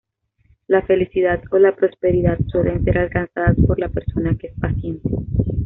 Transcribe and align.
La 0.65 0.81
felicidad 0.81 1.43
o 1.51 1.59
la 1.59 1.75
prosperidad 1.75 2.39
suelen 2.47 2.83
ser 2.83 2.97
alcanzadas 2.97 3.55
por 3.67 3.79
la 3.79 3.89
persona 3.89 4.35
que 4.35 4.47
es 4.47 4.59
paciente. 4.59 5.07